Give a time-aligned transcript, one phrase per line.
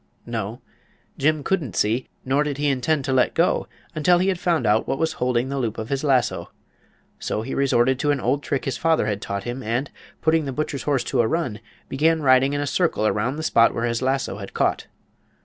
[0.25, 0.61] No,
[1.19, 4.97] Jim couldn't see, nor did he intend to let go until he found out what
[4.97, 6.49] was holding the loop of the lasso.
[7.19, 10.53] So he resorted to an old trick his father had taught him and, putting the
[10.53, 14.01] butcher's horse to a run, began riding in a circle around the spot where his
[14.01, 14.87] lasso had caught.